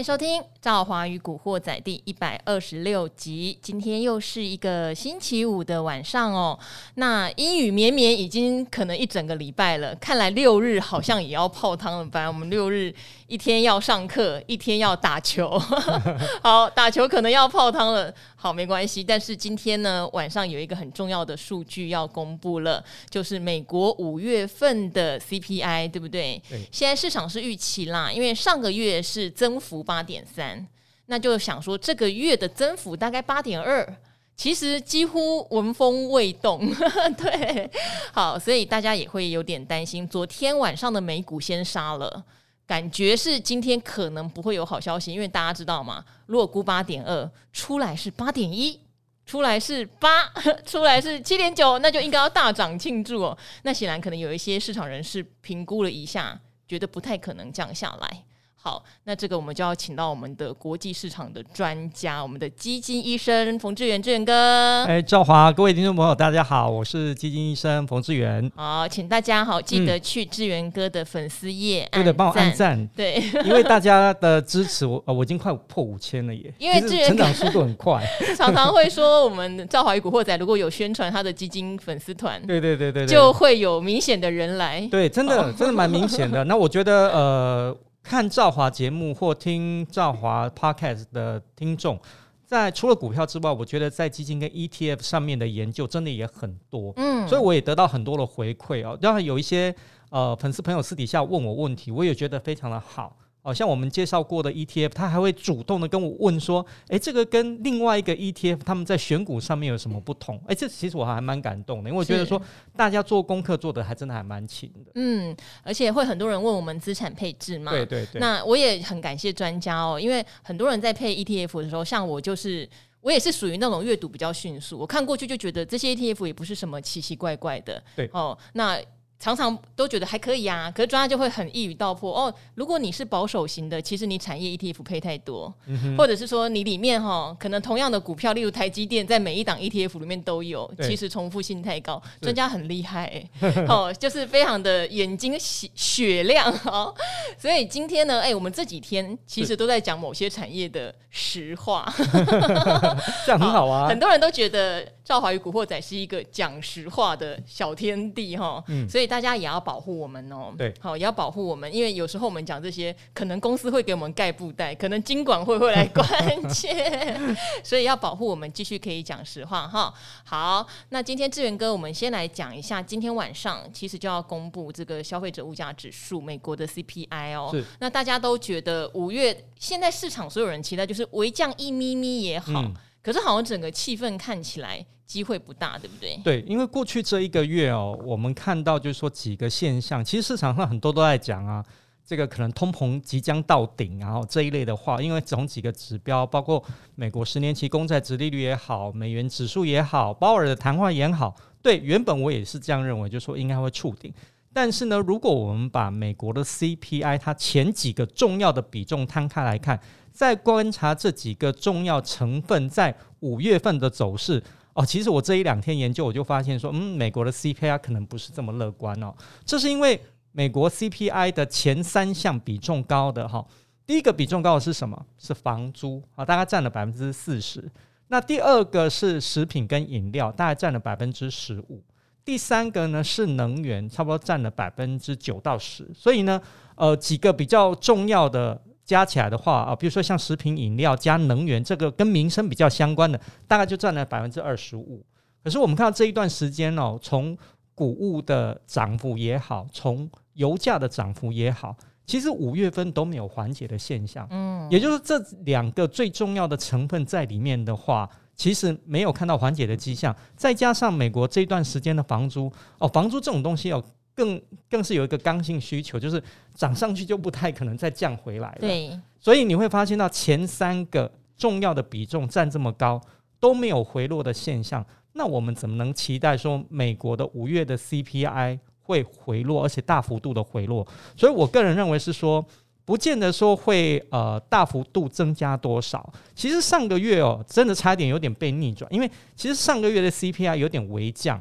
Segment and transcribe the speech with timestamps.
[0.00, 3.58] 迎收听《赵华与古惑仔》第一百二十六集。
[3.60, 6.58] 今天又是一个星期五的晚上哦。
[6.94, 12.26] 那阴雨绵绵已经可能一整个礼拜了，看来六日好像也要泡汤了吧？
[12.26, 12.94] 我们六日
[13.30, 15.58] 一天要上课，一天要打球。
[16.42, 18.12] 好，打球可能要泡汤了。
[18.34, 19.04] 好，没关系。
[19.04, 26.42] 但是今天呢，晚上有一个很重要的数据要公布了，就是美国五月份的 CPI，对不对？
[26.48, 26.68] 对。
[26.72, 29.80] 现在市场是预期啦，因为上个月是增幅。
[29.90, 30.66] 八点三，
[31.06, 33.96] 那就想说这个月的增幅大概八点二，
[34.36, 36.60] 其实几乎闻风未动。
[37.18, 37.70] 对，
[38.12, 40.06] 好，所以大家也会有点担心。
[40.06, 42.22] 昨天晚上的美股先杀了，
[42.70, 46.04] 感觉是今天可能不会有好消息，因为大家知道吗？
[46.26, 48.78] 如果估八点二，出来是八点一，
[49.26, 50.28] 出来是八，
[50.64, 53.36] 出来是七点九，那就应该要大涨庆祝哦。
[53.64, 58.22] 那显然可能有一些市场人士评估了一下，觉得不太可能降下来。
[58.62, 64.84] 好，那这个我们就要请到我们的国际市场的专家，我们的基金医生冯志远志远哥。
[64.84, 68.52] 哎，赵华，各位听众朋友，大家好，我是基金医生冯志远。
[68.54, 72.86] 好，请大家好记得去志源哥的粉丝页，对的，帮我按赞。
[72.88, 73.14] 对，
[73.46, 76.52] 因为大家的支持，我我已经快破五千了耶。
[76.58, 84.86] 因为志源成长速度很快， 常常会说我们赵华与古惑仔如果有宣传他的基金粉丝团，对对对对，就会有明显的人来。
[84.90, 86.44] 对，真的真的蛮明显的。
[86.44, 87.74] 那我觉得呃。
[88.02, 92.00] 看赵华节目或听赵华 Podcast 的听众，
[92.44, 98.98] 在除了股票之外，我觉得在基金跟 ETF 上面的研究真的也很多，嗯，所以我也得到很多的回馈哦。
[99.00, 99.74] 当然有一些
[100.10, 103.16] 呃粉丝朋友私底下问我问题，我也觉得非常的好。
[103.42, 112.40] 哦，像我们介绍过的 ETF，他还会主动的跟我问说：“诶，这个跟另外一个 ETF，他们在选股上面有什么不同？”诶，这其实我还蛮感动的，因为我觉得说
[112.76, 114.92] 大家做功课做的还真的还蛮勤的。
[114.96, 117.72] 嗯，而且会很多人问我们资产配置嘛。
[117.72, 118.20] 对对对。
[118.20, 122.68] 那我也很感谢专家哦，因为很多人在配 ETF 的时候，像我就是
[123.00, 127.82] 我也是属于那种阅读比较迅速，我看过去就觉得这些 ETF 也不是什么奇奇怪怪的。
[127.96, 128.78] 对哦，那。
[129.20, 132.34] 常常都觉得还可以啊，可是专家就会很一语道破哦。
[132.54, 142.02] 如果你是保守型的，其实你产业 ETF 配太多，嗯、或者是说你里面哈可能同样的股票，例如台积电，在每一档 ETF 里面都有，其实重复性太高。
[142.22, 143.04] 专家很厉害、
[143.40, 146.94] 欸，哦， 就是非常的眼睛雪雪亮哦。
[147.36, 151.92] 所以今天呢，哎、欸，我们这几天其实都在讲某些产业的实话，
[153.26, 153.86] 这样很好啊。
[153.90, 159.10] 很多人都觉得赵华与古惑仔是一个讲实话的小天地哈，嗯，所以。
[159.10, 166.06] 大家也要保护我们哦，对，好，也要保护我们，因为有时候我们讲这些，可能公司会给我们盖布袋，可能金管会会来关
[166.48, 167.18] 切，
[167.64, 169.92] 所以要保护我们，继续可以讲实话哈。
[170.22, 177.48] 好，那今天志源哥，我们先来讲一下，今天晚上其实就要公布这个消费者物价指数，美国的 CPI 哦。
[177.52, 177.64] 是。
[177.80, 182.72] 那大家都觉得五月现在市场所有人期待就是微降一咪咪也好，嗯，
[183.02, 184.86] 可是好像整个气氛看起来。
[185.10, 186.16] 机会不大，对不对？
[186.22, 191.64] 对，因为过去这一个月哦，我们看到就是说几个现象，其实市场上很多都在讲啊，
[192.06, 196.62] 这个可能通膨即将到顶，然后这一类的话，因为从几个指标，包括
[196.94, 204.14] 美国十年期公债殖利率也好，美元指数也好，鲍尔的谈话也好，对，原本我也是这样认为，就是说应该会触顶。
[204.52, 209.80] 但是呢，如果我们把美国的 CPI 它前几个重要的比重摊开来看，
[210.12, 214.40] 再观察这几个重要成分在五月份的走势。
[214.72, 219.14] 哦，其实我这一两天研究，我就发现说，嗯，美国的 CPI 可能不是这么乐观哦。
[219.44, 220.00] 这是因为
[220.32, 223.44] 美国 CPI 的前三项比重高的哈，
[223.86, 225.06] 第一个比重高的是什么？
[225.18, 227.70] 是房租啊，大概占了百分之四十。
[228.08, 231.82] 那第二个是食品跟饮料，大概占了百分之十五。
[232.24, 235.88] 第三个呢是能源，差不多占了百分之九到十。
[235.94, 236.40] 所以呢，
[236.76, 238.62] 呃，几个比较重要的。
[238.90, 245.06] 加起来的话啊，比如说像食品饮料加能源，这个跟民生比较相关的，大概就占了百分之二十五。
[245.44, 247.38] 可是我们看到这一段时间哦，从
[247.72, 254.26] 谷物的涨幅也好，从油价的涨幅也好，其实五月份都没有缓解的现象。
[254.28, 260.12] 嗯，也就是这两个最重要的成分在里面的话，其实没有看到缓解的迹象。
[260.34, 263.80] 再加上美国这段时间的房租哦，房租这种东西哦。
[264.20, 264.38] 更
[264.68, 266.22] 更是有一个刚性需求，就是
[266.54, 268.58] 涨上去就不太可能再降回来了。
[268.60, 273.00] 对，所以你会发现到前三个重要的比重占这么高，
[273.38, 274.84] 都没有回落的现象。
[275.14, 280.86] 那我们怎么能期待说美国的五月的 CPI 会回落，而且大幅度的回落？
[281.16, 282.44] 所以我个人认为是说，
[282.84, 286.12] 不见得说会呃大幅度增加多少。
[286.34, 291.40] 其实上个月哦，真的差一点有点被逆转，因为其实上个月的 CPI 有点微降。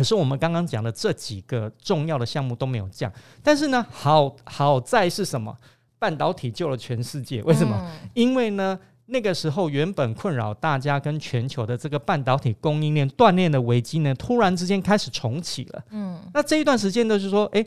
[0.00, 3.12] 可是我们刚刚讲的这几个重要的项目都没有降，
[3.42, 5.54] 但是呢，好好在是什么？
[5.98, 7.42] 半导体救了全世界。
[7.42, 7.76] 为什么？
[7.78, 15.84] 嗯、因为呢，那个时候原本困扰大家跟全球的这个半导体供应链断裂的危机呢，突然之间开始重启了。
[15.90, 17.62] 嗯，那这一段时间呢，就是说，哎，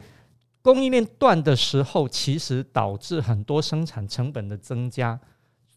[0.64, 5.20] 供应链断的时候，其实导致很多生产成本的增加。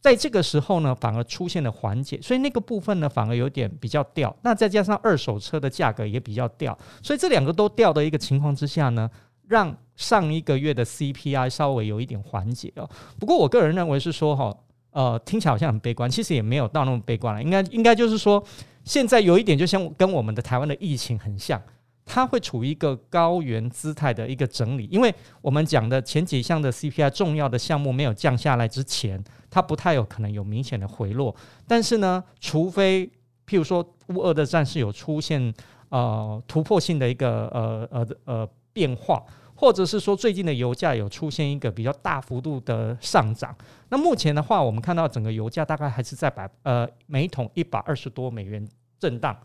[0.07, 4.33] 在这个时候呢，反而出现了缓解，所以那个部分呢，反而有点比较掉。
[4.43, 9.11] 那再加上二手车的价格也比较掉，所以这两个都掉的一个情况之下呢，
[9.49, 12.89] 让上一个月的 CPI 稍微有一点缓解哦。
[13.19, 14.57] 不过我个人认为是说哈，
[14.93, 17.43] 呃，听起来好像很悲观，其实也没有到那么悲观了。
[17.43, 18.41] 应该应该就是说，
[18.85, 21.61] 现在有一点就像跟我们的台湾的疫情很像。
[22.07, 25.13] 它会处于一个高原姿态的一个整理，因为
[25.43, 31.35] 我们讲的前几项的 CPI 重要的项目没有降下来之前，它不太有可能有明显的回落。
[31.67, 33.05] 但是呢，除非
[33.47, 35.53] 譬如说乌俄的战事有出现
[35.89, 39.23] 呃突破性的一个呃呃呃变化，
[39.57, 43.55] 或者是说最近的油价有出现一个比较大幅度的上涨，
[43.89, 48.67] 那目前的话，我们看到整个油价大概还是在百呃每桶一百二十多美元
[49.01, 49.37] 震荡。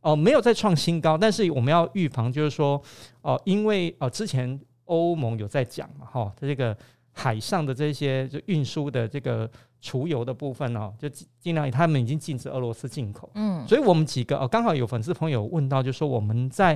[0.00, 2.80] 哦，没有再创新高，但是我们要预防，就是说，
[3.20, 6.76] 哦，因为哦，之前欧盟有在讲嘛，哈，这个
[7.12, 9.50] 海上的这些就运输的这个
[9.80, 11.08] 除油的部分哦，就
[11.38, 16.74] 尽量他们已经禁止俄罗斯进口，嗯，所以我们几个哦，刚好有粉丝朋友问到，就是说我们在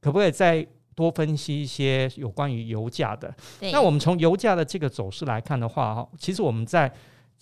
[0.00, 3.34] 可不可以再多分析一些有关于油价的？
[3.60, 6.92] 对那我们从油价的这个走势来看的话，哈，其实我们在。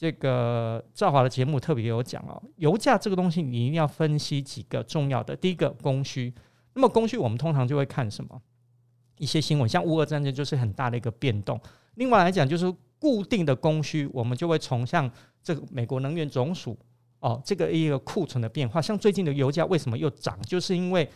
[0.00, 5.37] 这个赵华的节目特别有讲哦，油价这个东西你一定要分析几个重要的。
[5.37, 6.32] 第一个供需，
[6.73, 8.41] 那么供需我们通常就会看什么？
[9.19, 11.61] 一些新闻，像乌俄战争就是很大的一个变动。
[11.97, 15.11] 另外来讲，就是固定的供需，我们就会从像
[15.43, 16.79] 这个美国能源总署
[17.19, 18.81] 哦，这个一个库存的变化。
[18.81, 20.41] 像最近的油价为什么又涨？
[20.44, 21.06] 就是因为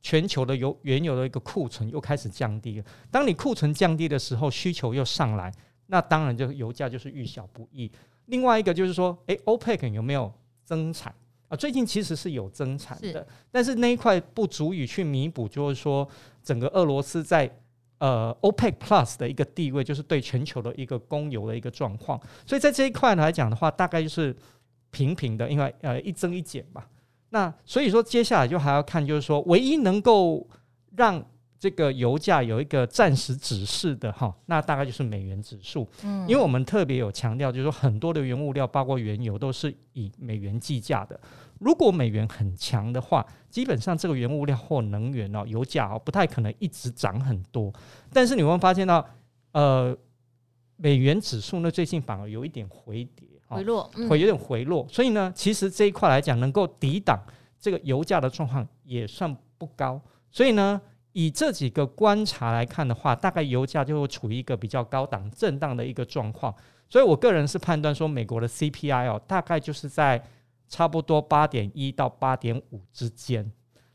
[0.00, 2.86] 全球的油原油的一个库存又开始降低了。
[3.10, 5.52] 当你库存降低的时候，需求又上来，
[5.86, 7.90] 那当然就油价就是遇小不易。
[8.30, 10.32] 另外一个就是说，诶，OPEC 有没有
[10.64, 11.14] 增产
[11.48, 11.56] 啊？
[11.56, 16.08] 最近其实是有增产的，是但是那一块不足以去弥补，就是说
[16.42, 17.50] 整个俄罗斯在
[17.98, 22.18] 呃 OPEC Plus 的一个地位，就是对全球的一个供油的一个状况。
[22.46, 24.34] 所以在这一块来讲的话，大概就是
[24.90, 26.88] 平平的，因为呃一增一减吧。
[27.30, 30.48] 那所以说接下来就还要看，就是说唯一能够
[30.96, 31.24] 让
[31.60, 35.86] 这个油价有一个暂时指示的哈，那大概就是美元指数。
[36.02, 41.20] 嗯，因为我们特别有强调，就是说很多的原物料，包括原油，都是以美元计价的。
[41.58, 47.70] 如果美元很强的话，基本上这个原物料或能源哦，油价哦，不太可能一直涨很多。
[48.10, 49.06] 但是你会发现到，
[49.52, 49.94] 呃，
[50.76, 54.86] 美元指数呢，最近反而有一点回跌，回落，会有点回落。
[54.88, 57.22] 所以呢，其实这一块来讲，能够抵挡
[57.60, 60.00] 这个油价的状况也算不高。
[60.30, 60.80] 所以呢。
[61.24, 66.54] 以这几个观察来看的话，大概油价就会处于一个比较高档震荡的一个状况，
[66.88, 70.22] 所以我个人是判断说，美国的 CPI 哦，大概就是在
[70.68, 73.50] 差不多八点一到八点五之间。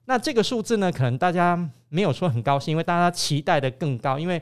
[0.06, 4.42] 那这个数字呢，可能大家没有说很高兴，因为大家期待的更高，因为。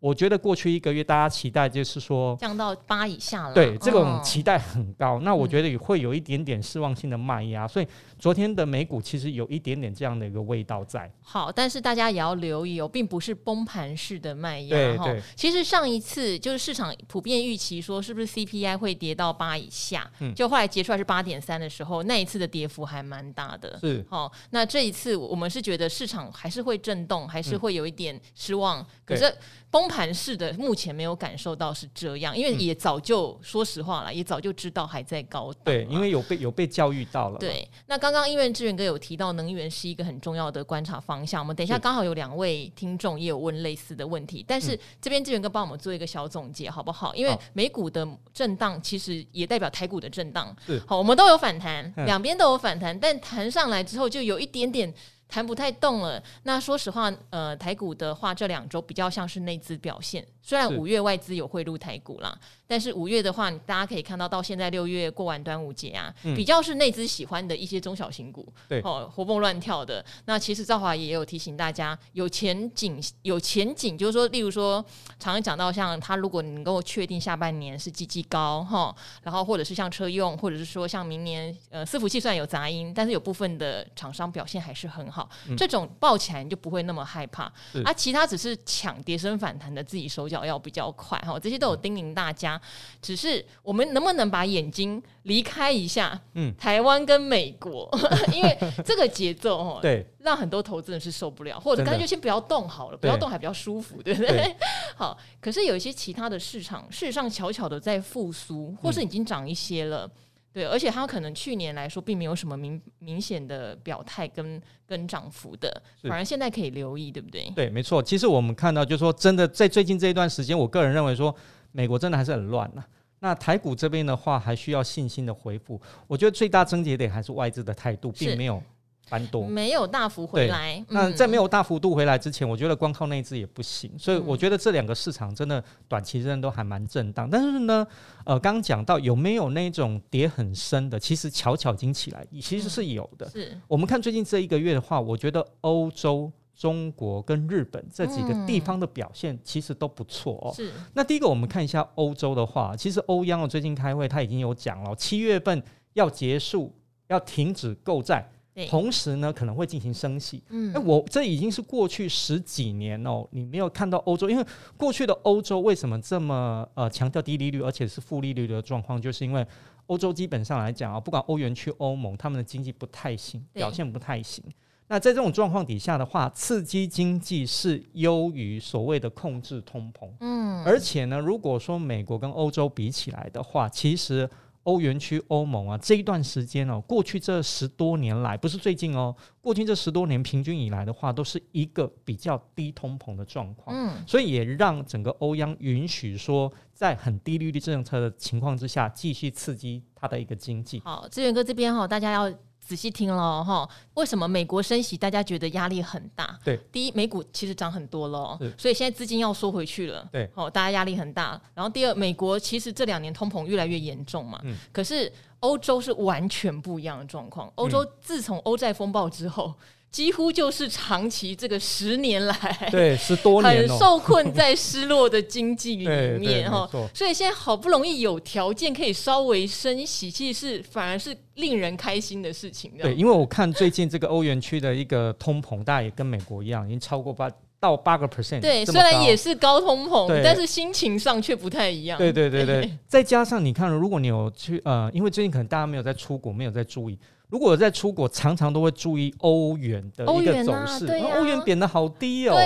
[0.00, 5.14] 我觉得过去一个月大家期待就是说降到八以下了，对，这种期待很高。
[5.14, 7.88] 哦、那我觉得也会有一点点失望性的卖压，嗯、所以
[8.24, 11.12] 昨天的美股其实有一点点这样的一个味道在。
[11.20, 15.14] 好，但是大家也要留意哦，并不是崩盘式的卖压哈。
[15.36, 23.78] 其实上一次就是市场普遍预期说是不是 CPI 会跌到八以下，嗯，就后来结出来是八点三的时候，那一次的跌幅还蛮大的。
[23.80, 29.30] 是，好，那这一次我们是觉得市场还是会震动，还是会有一点失望，嗯、可是。
[29.74, 35.64] 崩盘式的目前没有感受到是这样，因为也早就、嗯、说实话了，也早就知道还在高档。
[35.64, 37.38] 对，因为有被有被教育到了。
[37.40, 47.14] 对，那刚刚因为志远哥有提到能源是一个很重要的观察方向，我们等一下刚好有两位听众也有问类似的问题，但是这边志远哥帮我们做一个小总结好不好？
[47.14, 50.56] 因为美股的震荡其实也代表台股的震荡。
[50.64, 54.94] 是，好，我们都有反弹，两边都有反弹，但弹上来之后就有一点点。
[55.28, 56.22] 弹不太动了。
[56.44, 60.26] 那说实话，呃，台股的话，这两周比较像是内资表现。
[60.42, 70.04] 虽然五月外资有汇入台股啦，但是五月的话，大家可以看到，到现在六月过完端午节啊，嗯、比较是内资喜欢的一些中小型股，对哦，活蹦乱跳的。
[70.26, 74.84] 那其实赵华也有提醒大家，有前景，有前景，就是说，例如说，
[75.18, 85.13] 常常讲到像他，如果能够确定下半年是基期高哈，然后或者是像车用，或者是说像明年，呃，伺服器虽然有杂音，但是有部分的厂商表现还是很好，
[85.48, 87.52] 嗯、这种抱起来你就不会那么害怕。
[87.72, 91.38] 是啊，其他只是抢跌升反弹的，自己手脚要比较快哈。
[91.38, 92.60] 这些都有叮咛大家，
[93.02, 96.18] 只是我们能不能把眼睛离开一下？
[96.34, 97.88] 嗯，台湾跟美国，
[98.32, 104.28] 因为这个节奏哦，对，让很多投资人是受不了，或者干脆就先不要动好了，不要动还比较舒服，对不对？
[104.28, 104.56] 对
[104.96, 110.06] 好，可是有一些其他的市场，事实上悄悄的在复苏，或是已经涨一些了。
[110.06, 110.10] 嗯
[110.54, 117.50] 对，而且它可能去年来说并没有什么明明显的表态跟跟涨幅的，反而现在可以留意，对不对？
[117.56, 118.00] 对，没错。
[118.00, 121.34] 其实我们看到，就是说，真的在最近这一段时间，我个人认为说，
[121.72, 122.84] 美国真的还是很乱呐。
[123.18, 125.80] 那台股这边的话，还需要信心的恢复。
[126.06, 128.62] 我觉得最大症结点还是外资的态度，并没有。
[129.10, 137.28] 蛮多没有大幅回来，那在没有大幅度回来之前，我觉得光靠内资也不行，所以我觉得这两个市场真的短期真的都还蛮震荡。
[137.30, 137.86] 但是呢，
[138.24, 143.28] 呃，刚刚讲到有没有那种跌很深的，其实巧巧已经起来，其实是有的。
[143.28, 150.54] 是我们看最近这一个月的话，我觉得欧洲、中国跟日本这几个地方的表现其实都不错哦。
[150.54, 150.72] 是。
[150.94, 156.74] 那第一个我们看一下欧洲的话，其实欧央哦最近开会他已经有讲了，七月份要结束，
[157.08, 158.30] 要停止购债。
[158.68, 160.40] 同时呢，可能会进行升息。
[160.50, 164.46] 嗯，那我这已经是过去十几年哦，你没有看到欧洲，因为
[164.76, 169.44] 过去的欧洲为什么这么呃强调低利率，而且是负利率的状况，就是因为
[169.86, 174.44] 欧洲基本上来讲啊，不管欧元区、欧盟，他们的经济不太行，表现不太行。
[174.86, 180.08] 那在这种状况底下的话，刺激经济是优于所谓的控制通膨。
[180.20, 184.30] 嗯，而且呢，如果说美国跟欧洲比起来的话，其实。
[184.64, 193.74] 欧元区、欧盟啊，这一段时间哦，过去这十多年来，不是最近哦，过去这十多年平均以来的话，都是一个比较低通膨的状况。
[193.74, 200.80] 嗯，所以也让整个欧央允许说，在很低利率政策的情况之下，继续刺激它的一个经济。
[200.80, 202.32] 好，志远哥这边哈，大家要。
[202.64, 206.38] 仔细听了哈，为什么美国升息，大家觉得压力很大？
[206.42, 210.08] 对，第一，美股其实涨很多了，所以现在资金要缩回去了。
[210.10, 211.40] 对，哦，大家压力很大。
[211.54, 217.52] 然后第二，美国其实这两年通膨越来越严重嘛，嗯，可是欧洲是完全不一样的状况。
[217.56, 219.54] 欧洲自从欧债风暴之后。
[219.94, 222.34] 几乎就是长期这个十年来，
[222.68, 225.86] 对，十多年很受困在失落的经济里
[226.18, 232.72] 面 哈，所以现在好不容易有条件可以稍微升息，其实是反而是令人开心的事情。
[232.76, 237.30] 对，因为我看最近这个欧元区的一个通膨，大概也跟美国一样，已经超过八
[237.64, 238.40] 到八个 percent。
[238.40, 241.96] 对，虽然也是高通膨，但是心情上却不太一样。
[241.96, 246.98] 对对对对， 再加上你看，如果你有去呃，因为最近可能大家没有在出国，没有在注意。
[247.30, 250.86] 如果在出国，常常都会注意欧元的一个走势。
[251.16, 252.36] 欧元贬的好低哦，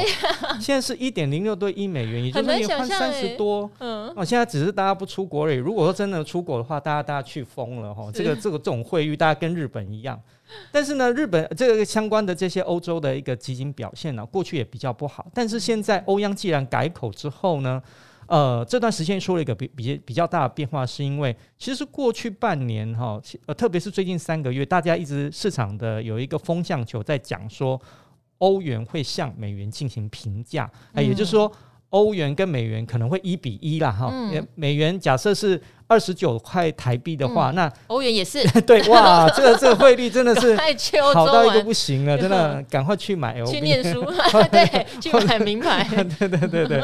[0.60, 3.68] 现在是一点零六对一美元，也就是你换三十多。
[3.80, 5.56] 嗯，哦，现在只是大家不出国而已。
[5.56, 8.08] 如果说真的出国的话，大家大家去疯了哈。
[8.14, 10.18] 这个这个这种汇率，大家跟日本一样。
[10.71, 15.26] 但是呢，日本这个相关的这些欧洲的一个基金表现呢，过去也比较不好。
[15.35, 17.83] 但是现在欧央既然改口之后呢，
[18.26, 27.81] 呃，这段时间出了一个比比比较大的变化，是因为其实过去半年哈，呃，特别是最近三个月，大家一直市场的有一个风向球在讲说，
[28.38, 31.50] 欧元会向美元进行平价，哎，也就是说，
[31.90, 34.11] 欧元跟美元可能会一比一啦哈。
[34.12, 38.42] 嗯，美元假设是二十九块台币的话，嗯，那欧元也是。
[38.62, 40.57] 对哇，这个这个汇率真的是
[41.14, 44.04] 好到一个不行了， 真的赶快去买欧元，去念书，
[44.50, 45.87] 对，去买名牌，
[46.18, 46.83] 对对对对。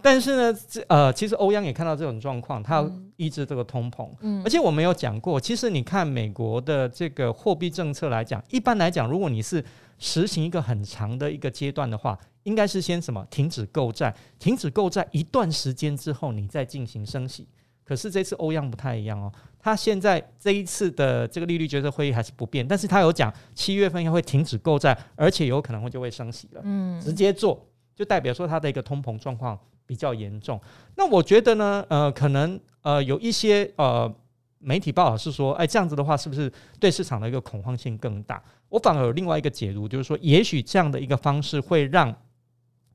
[0.00, 4.08] 但是呢，这呃，其实欧央也看到这种状况，它要抑制这个通膨。
[4.20, 9.62] 嗯，而且我们有讲过，其实你看美国的这个货币政策来讲，一般来讲，如果你是
[9.98, 12.16] 实行一个很长的一个阶段的话，
[12.48, 17.46] 应该是先什么停止购债，停止购债一段时间之后，你再进行升息。
[17.84, 26.60] 可是这次欧央不太一样哦，他现在这一次的这个利率决策会议还是不变，但是他有讲七月份要会停止购债，而且有可能会就会升息了。
[26.64, 29.58] 嗯，直接做就代表说它的一个通膨状况。
[29.88, 30.60] 比较严重，
[30.96, 34.14] 那我觉得呢，呃，可能呃有一些呃
[34.58, 38.38] 媒体报道是说，哎，这样子的话，是不是对市场的一个恐慌性更大？
[38.68, 42.14] 我反而有另外一个解读，就是说，也许这样的一个方式会让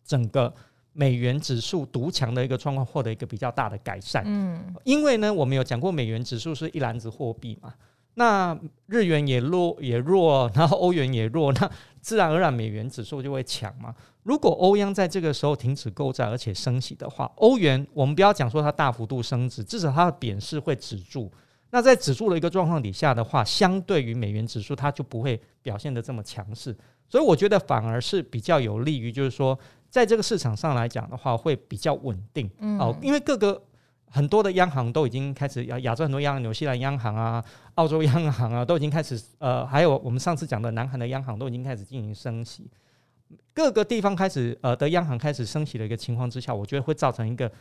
[0.06, 0.54] 整个
[0.94, 4.24] 美元指数独强的一个状况获得一个比较大的改善。
[4.26, 7.74] 嗯，因为呢，我们有讲过，美元指数是一篮子货币嘛。
[8.16, 8.56] 那
[8.86, 13.96] 日元也弱也弱，然后欧元也弱，那自然而然美元指数就会强嘛。
[14.22, 21.32] 如果欧央在这个时候停止购债而且升息的话，欧元我们不要讲说它大幅度升值，至少它的贬势会止住。
[21.72, 26.78] 那在止住的一个状况底下的话，相对于美元指数，它就不会表现得这么强势。
[27.10, 29.58] 所以我觉得反而是比较有利于，就是说
[29.94, 32.50] 在这个市场上来讲的话，会比较稳定。
[32.80, 33.62] 哦，因为各个。
[34.16, 42.70] 很多的央行都已经开始，亚亚洲很多央行，纽西兰央行啊、澳洲央行啊，都已经开始，呃，还有我们上次讲的南韩的央行都已经开始进行升息，
[43.56, 47.52] 各个地方开始，呃，的央行开始升息的一个情况之下，我觉得会造成一个。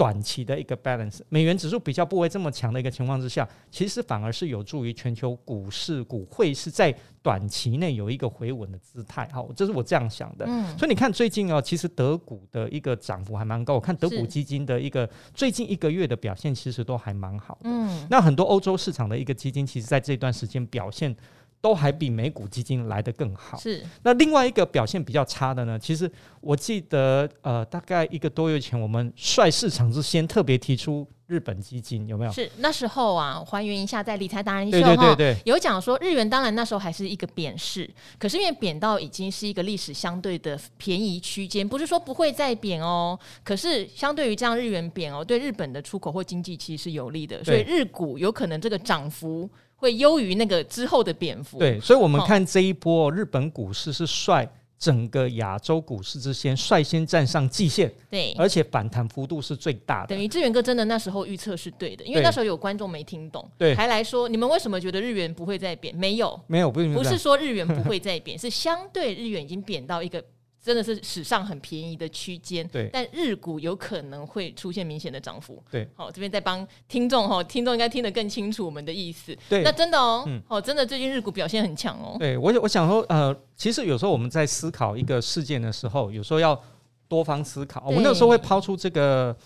[0.00, 6.90] 短期的一个 balance，美元指数比较不会这么强的一个情况之下，其实反而是有助于全球股市、股会是在
[7.22, 9.28] 短期内有一个回稳的姿态。
[9.30, 10.46] 好，这是我这样想的。
[10.48, 13.74] 嗯，所以你看最近哦，其实德股的一个涨幅还蛮高。
[13.74, 17.60] 我看德股基金的一个最近一个月的表现其实都还蛮好的。
[17.64, 21.14] 嗯，那很多欧洲市场的一个基金，其实在这段时间表现。
[21.60, 23.58] 都还比美股基金来得更好。
[23.58, 25.78] 是，那另外一个表现比较差的呢？
[25.78, 32.32] 其实我记得，呃，大概一个多月前，我们率市场之先特别提出日本基金，有没有？
[32.32, 37.88] 是那时候啊，还原一下，在理财达人秀对对对对，有讲说日元当然那时候还是一个贬势，
[38.18, 43.18] 可是因为贬到已经是一个历史相对的便宜区间，不是说不会再贬哦。
[43.44, 49.48] 可是相对于这样日元贬哦，对日本的出口或经济其实是有利的，所以日股有可能这个涨幅。
[49.80, 51.58] 会优于那个之后的蝙蝠。
[51.58, 54.46] 对，所以，我们看这一波、哦、日本股市是率
[54.78, 60.14] 整个亚洲股市之先率先站上季线，对，而且反弹幅度是最大的。
[60.14, 65.94] 等于志源哥真的那时候预测是对的，因为那时候有观众没听懂，对，还来说你们为什么觉得日元不会再贬？
[65.96, 70.22] 没有，没有，不是，不是说日元不会再贬， 是相对日元已经贬到一个。
[70.62, 75.88] 真的是史上很便宜的区间，对，但日股有可能会出现明显的涨幅，对。
[75.94, 79.62] 好，这边再帮听众哈，听众应该听得更清楚我们的意思，对。
[79.62, 82.16] 那真的哦，嗯，哦，真的最近日股表现很强哦。
[82.18, 86.60] 对我，我想说，呃，其实有时候我们在思考一个事件的时候，有时候要
[87.08, 87.82] 多方思考。
[87.86, 89.36] 我们那时候会抛出这个。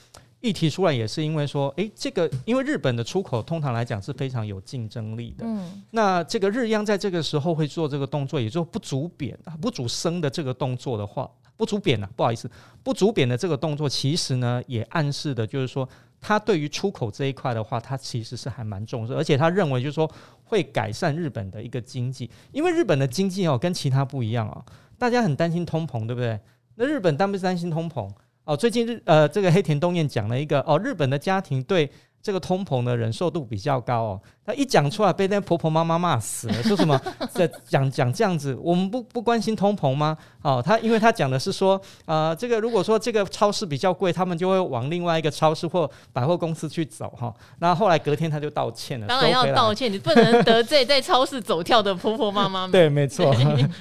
[0.45, 5.47] 议题出来也是因为说，诶、欸，这个因为日本的出口通常来讲是非常有竞争力的。
[5.47, 12.51] 嗯，那这个日央在这个时候会做这个动作，也就是不主贬啊，不主升的这个动作的话，不主贬啊，不好意思，
[12.83, 15.89] 不主贬的这个动作，其实呢也暗示的就是说，
[16.21, 20.07] 他对于出口这一块的话，他其实是还蛮重视，而且他认为就是说
[20.45, 24.63] 会改善日本的一个经济，因为日本的经济哦跟其他不一样啊，
[24.99, 26.39] 大家很担心通膨，对不对？
[26.75, 28.11] 那日本担不担心通膨？
[28.45, 31.91] 哦，最近日呃，这个黑田东彦讲了一个哦，日本的家庭对
[32.25, 34.21] 这个通膨的忍受度比较高哦。
[34.47, 36.99] 他一讲出来，被那婆婆妈妈骂死了，说什么
[37.31, 40.17] 在讲讲这样子，我们不不关心通膨吗？
[40.41, 47.33] 哦，他因为他讲的是说，呃，这个如果说这个超市比较贵，他们就会往另外一个超市或百货公司去走哈。
[47.59, 52.67] 那、后来隔天他就道歉了，当然要道歉，你不能得罪在超市走跳的婆婆妈妈。
[52.73, 53.35] 对，没错，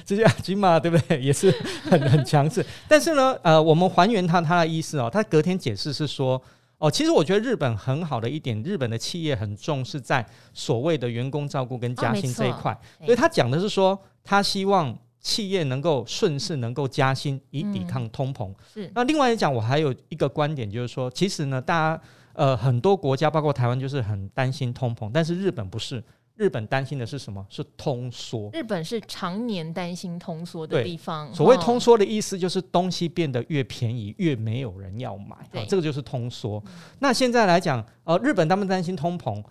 [0.04, 1.18] 这些阿金嘛，对不对？
[1.20, 1.50] 也是
[1.90, 2.64] 很很强势。
[2.86, 6.40] 但是呢，呃，我们还原他他的意思哦，他隔天解释是说。
[6.84, 18.54] 哦，其实我觉得日本很好的一点，日本的企业很重视在所谓的员工照顾跟加薪这一块，所以他讲的是说，他希望企业能够顺势能够加薪，以抵抗通膨。
[18.74, 18.92] 是。
[18.94, 22.02] 那另外一讲，我还有一个观点，就是说，其实呢，大家
[22.34, 26.04] 呃很多国家，包括台湾，就是很担心通膨，但是日本不是。
[26.36, 27.44] 日本担心的是什么？
[27.48, 28.50] 是通缩。
[28.52, 31.32] 日本是常年担心通缩的地方。
[31.32, 35.36] 所谓通缩的意思，就是东西变得越便宜，越没有人要买。
[35.36, 36.62] 啊、哦，这个就是通缩。
[36.66, 39.42] 嗯、那现在来讲，呃，日本他们担心通膨？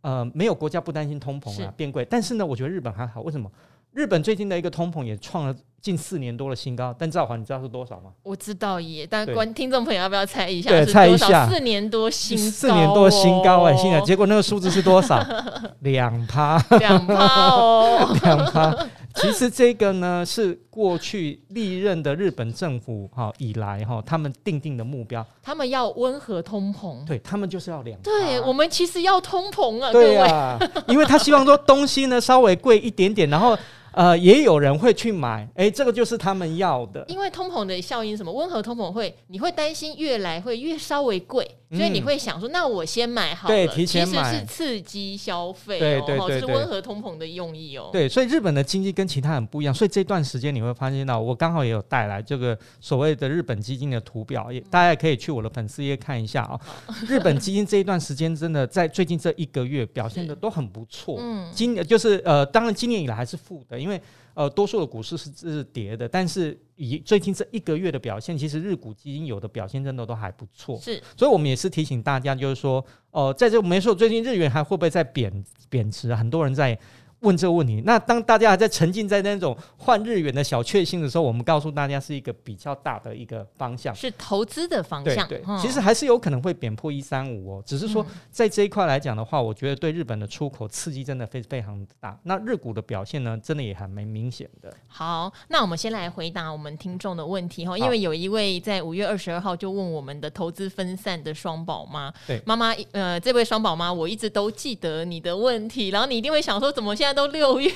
[0.00, 2.04] 呃，没有国家不担心通膨啊，变贵。
[2.08, 3.20] 但是呢，我觉得日本还好。
[3.22, 3.50] 为什么？
[3.90, 8.10] 日本最近的一个通膨也创了近四年多的新高，但赵华，你知道是多少吗？
[8.22, 10.70] 我知道耶，但观听众朋友要不要猜一下？
[10.70, 11.48] 对，猜一下。
[11.48, 15.24] 四年多新高，四年多新高哎，现在结果那个数字是多少？
[15.80, 18.76] 两趴，两趴哦， 两趴。
[19.14, 27.98] 其实这个呢是过去历任的日本政府哈以来哈他们定定的目标，他们要温和通膨，对他们就是要两。
[28.00, 33.56] 对我们其实要通膨啊，对啊，因为他希望说东西呢稍微贵一点点，然后。
[33.92, 37.04] 呃，也有人会去买，哎、欸，这个就是他们要的。
[37.08, 41.48] 因为通膨的效应，什么温和通膨会，你会担心越来会越稍微贵。
[41.70, 47.90] 所以你会想说，那我先买好了，对，提前买，其实是刺激消费，哦，对对对对，是温和通膨的用意哦。
[47.92, 56.94] 对，所以日本的经济跟其他很不一样，所以这段时间你会发现到，我刚好也有带来这个所谓的日本基金的图表，也大家也可以去我的粉丝页看一下啊，哦。
[57.06, 64.00] 日本基金这一段时间真的在最近这一个月表现的都很不错，嗯，今就是呃，当然今年以来还是负的，因为
[64.34, 66.58] 呃，多数的股市是是跌的，但是。
[66.80, 70.78] 以最近这一个月的表现，其实日股基金有的表现真的都还不错。
[70.78, 72.76] 是，所以我们也是提醒大家，就是说，
[73.10, 76.14] 哦、呃，在这个没错，最近日元还会不会再贬贬值？
[76.14, 76.78] 很多人在
[77.20, 77.82] 问这个问题。
[77.84, 85.26] 那当大家还在沉浸在那种换日元的小确幸的时候，我们告诉大家是一个比较大的一个方向，是投资的方向。
[85.28, 92.18] 对，对，其实还是有可能会贬破一三五哦，只是说在这一块来讲的话，我觉得对日本的出口刺激真的非非常大。
[92.24, 94.72] 那日股的表现呢，真的也还蛮明显的。
[94.86, 107.70] 好，那我们先来回答我们听众的问题哈，因为有一位在五月二十二号就问我们的投资分散的双宝妈，对，妈妈，呃，这位双宝妈，我一直都记得你的问题，然后你一定会想说，怎么现在都六月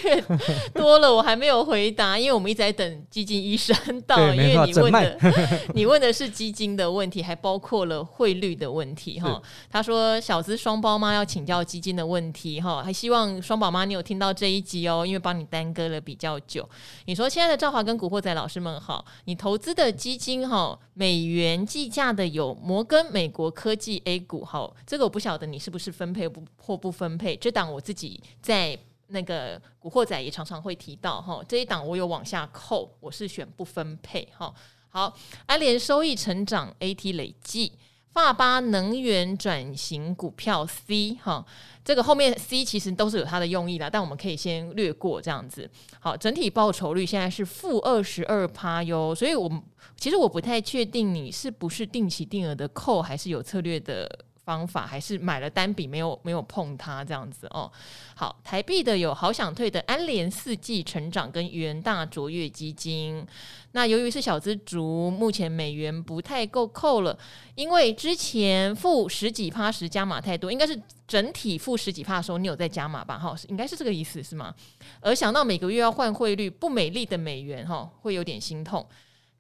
[0.74, 5.18] 多了，我还没有回答，因为我们一直在等基金医生到，因为你问的
[5.74, 9.40] 你问的是基金的问题，还包括了汇率的问题哈。
[9.70, 16.68] 他说小资双胞妈要请教基金的问题哈，还希望双宝妈你有听到这一集哦，因为帮你耽搁了比较久。
[17.06, 28.78] 你说，亲爱的赵华跟古惑仔老师们好，你投资的基金哈，美元计价的有摩根美国科技 A 股，哈，这个我不晓得你是不是分配不或不分配，这档我自己在。
[29.12, 34.52] 那个古惑仔也常常会提到哈，这一档我有往下扣，我是选不分配哈。
[34.88, 35.14] 好，
[35.46, 37.72] 安联收益成长 AT 累计，
[38.12, 41.44] 发巴能源转型股票 C 哈，
[41.84, 45.70] 这个后面 C 其实都是有它的用意啦，但我们可以先略过这样子。
[46.00, 49.50] 好，整体报酬率现在是负二十二趴哟，所以我
[49.96, 54.26] 其实我不太确定你是不是定期定额的扣，还是有策略的。
[54.44, 57.70] 方法还是买了单笔没有没有碰它这样子哦。
[58.14, 63.26] 好，台币的有好想退的安联四季成长跟元大卓越基金。
[63.72, 67.18] 那由于是小资族，目前美元不太够扣了，
[67.54, 73.18] 因为之前负十几趴时加码太多，应该是整体负十几趴的时候你有在加码吧？
[73.18, 74.54] 哈，应该是这个意思是吗？
[75.00, 78.86] 而想到每个月要换汇率不美丽的美元哈，会有点心痛。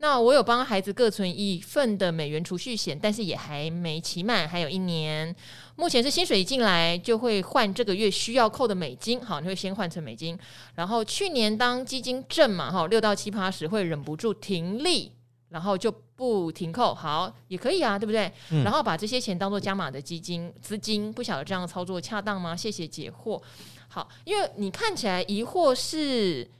[0.02, 5.32] 那我有帮孩子各存一份的美元储蓄险，但是也还没期满，还有一年。
[5.76, 10.36] 目前是薪水一进来就会换这个月需要扣的美金，好，你会先换成美金。
[10.74, 15.12] 然后去年当基金正嘛，哈，六到七趴时会忍不住停利，
[15.50, 18.28] 然后就不停扣，好，也可以啊，对不对？
[18.50, 22.56] 嗯、然后把这些钱当做加码的基金资金，不晓得这样操作恰当吗？
[22.56, 23.40] 谢谢解惑。
[23.86, 26.50] 好，因为你看起来疑惑是。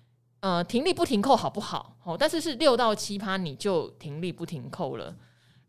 [0.42, 1.96] 呃，停利不停扣好不好？
[2.00, 5.14] 好，但是是六到七趴你就停利不停扣了。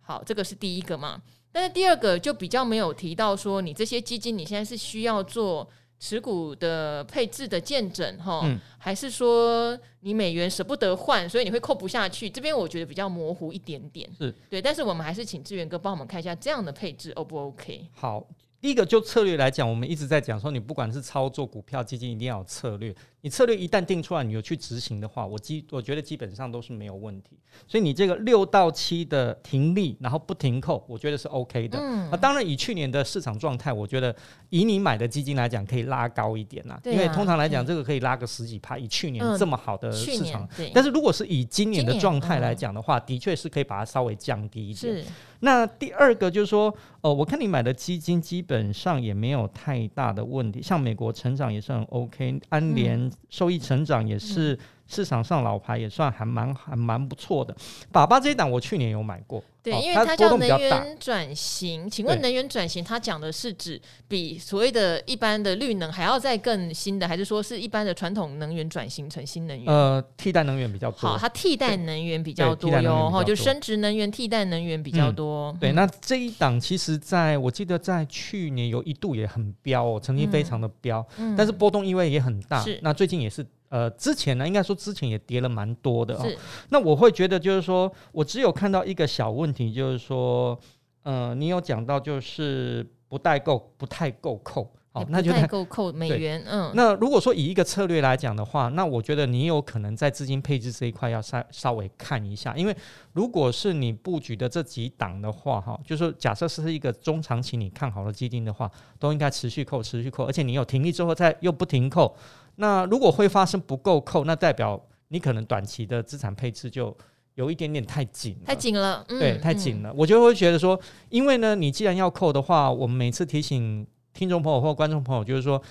[0.01, 1.21] 好，这个是第一个嘛。
[1.51, 12.27] 但是第二个就比较没有提到说，你这些基金你现在是需要做持股的配置的见证哈，嗯、还是说你美元舍不得换，所以你会扣不下去？
[12.27, 14.09] 这边我觉得比较模糊一点点。
[14.17, 17.87] 是对，但是我们还是请志源哥帮我们看一下这样的配置 O 不 OK？
[17.93, 18.25] 好。
[18.63, 22.95] 第一个就策略来讲，我们一直在讲说，你不管是操作股票基金，一定要有策略。
[23.19, 27.37] 你策略一旦定出来，你有去执行的话，我基我觉得基本上都是没有问题。
[27.67, 31.77] 所以你这个六到七的停利，然后不停扣，我觉得是 OK 的。
[31.77, 32.09] 嗯。
[32.09, 34.15] 啊，当然以去年的市场状态，我觉得
[34.49, 36.79] 以你买的基金来讲，可以拉高一点啦。
[36.85, 38.77] 因为通常来讲，这个可以拉个十几趴。
[38.77, 40.71] 以去年这么好的市场，对。
[40.73, 45.03] 但是如果是以今年的状态来讲的话，的确是可以把它稍微降低一点。
[45.43, 45.45] 是。
[45.45, 54.57] 那第二个就是说，呃，我看你买的基金基本上也没有太大的问题，像美国成长也是很 OK，安联收益成长也是。
[54.93, 57.55] 市场上老牌也算还蛮还蛮不错的，
[57.91, 69.65] 爸爸这一档我去年有买过，对，因为它叫能源转型，请问能源转型它讲的是指比所谓的一般的绿能还要再更新的，还是说是一般的传统能源转型成新能源？
[69.73, 75.55] 呃，替代能源比较多，好，它替代能源比较多哟，哈，就生殖能源替代能源比较多。
[75.59, 81.03] 对，那这一档其实在我记得在去年有一度也很飙哦，曾经非常的飙，
[81.35, 83.43] 但是波动意味也很大，是，那最近也是。
[83.73, 86.21] 呃，之前呢，应该说之前也跌了蛮多的哦。
[86.23, 86.37] 是
[86.69, 90.55] 那我会觉得就是说，我只有看到一个小问题，就是说，
[91.01, 96.43] 呃，你有讲到就是不代购，不太够扣，好，欸、那就太够扣美元。
[96.45, 96.71] 嗯。
[96.75, 102.77] 那如果说以一个策略来讲的话，那我觉得你有可能在资金配置这一块要稍稍微看一下，因为
[103.13, 112.15] 如果是你布局的这几档的话，哈，就是假设是一个中长期你看好的基金的话，都应该持续扣，持续扣，而且你有停利之后再又不停扣。
[112.55, 116.95] 那如果会发生不够扣，那代表你可能短期的资产配置就
[117.35, 119.89] 有一点点太紧，太紧了，嗯、对，太紧了。
[119.89, 125.61] 嗯、我就会觉得说，因为呢，你既然要扣的话，我们每次提醒听众朋友或观众朋友，就是说，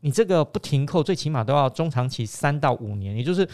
[0.00, 3.46] 你这个不停扣，最起码都要中长期三到五年，也就是